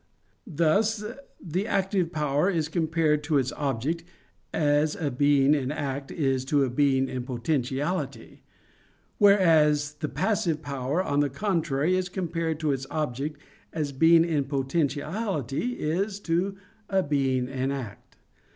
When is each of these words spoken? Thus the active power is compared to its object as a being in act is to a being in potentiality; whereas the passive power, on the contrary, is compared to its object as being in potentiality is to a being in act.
Thus 0.47 1.03
the 1.39 1.67
active 1.67 2.11
power 2.11 2.49
is 2.49 2.69
compared 2.69 3.23
to 3.25 3.37
its 3.37 3.51
object 3.51 4.03
as 4.51 4.95
a 4.95 5.11
being 5.11 5.53
in 5.53 5.71
act 5.71 6.09
is 6.09 6.43
to 6.45 6.63
a 6.63 6.71
being 6.71 7.07
in 7.07 7.21
potentiality; 7.23 8.41
whereas 9.19 9.93
the 9.93 10.09
passive 10.09 10.63
power, 10.63 11.03
on 11.03 11.19
the 11.19 11.29
contrary, 11.29 11.95
is 11.95 12.09
compared 12.09 12.59
to 12.61 12.71
its 12.71 12.87
object 12.89 13.39
as 13.73 13.91
being 13.91 14.25
in 14.25 14.45
potentiality 14.45 15.73
is 15.73 16.19
to 16.21 16.57
a 16.89 17.03
being 17.03 17.47
in 17.47 17.71
act. 17.71 18.15